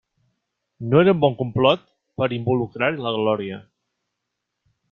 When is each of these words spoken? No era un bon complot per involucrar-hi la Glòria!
No 0.93 1.01
era 1.05 1.13
un 1.15 1.19
bon 1.25 1.35
complot 1.43 1.85
per 2.23 2.31
involucrar-hi 2.39 3.01
la 3.09 3.15
Glòria! 3.19 3.61